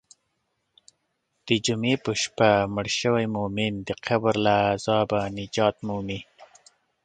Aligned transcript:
د 1.47 1.49
جمعې 1.65 1.95
په 2.05 2.11
شپه 2.21 2.49
مړ 2.75 2.87
شوی 2.99 3.25
مؤمن 3.35 3.73
د 3.87 3.89
قبر 4.05 4.33
له 4.45 4.53
عذابه 4.73 5.19
نجات 5.37 5.75
مومي. 5.87 6.19